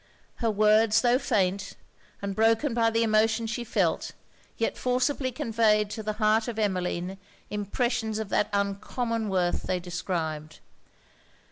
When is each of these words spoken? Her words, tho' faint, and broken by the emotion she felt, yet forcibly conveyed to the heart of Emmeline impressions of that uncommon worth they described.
Her 0.37 0.49
words, 0.49 1.01
tho' 1.01 1.19
faint, 1.19 1.73
and 2.23 2.35
broken 2.35 2.73
by 2.73 2.89
the 2.89 3.03
emotion 3.03 3.45
she 3.45 3.63
felt, 3.63 4.13
yet 4.57 4.75
forcibly 4.75 5.31
conveyed 5.31 5.91
to 5.91 6.01
the 6.01 6.13
heart 6.13 6.47
of 6.47 6.57
Emmeline 6.57 7.19
impressions 7.51 8.17
of 8.17 8.29
that 8.29 8.49
uncommon 8.51 9.29
worth 9.29 9.61
they 9.61 9.79
described. 9.79 10.57